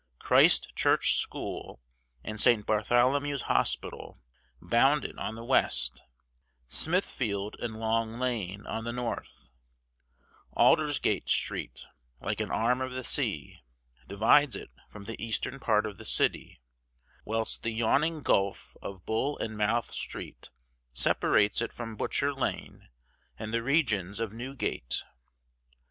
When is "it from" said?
14.55-15.03, 21.61-21.95